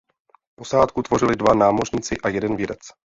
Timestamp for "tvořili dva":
1.01-1.53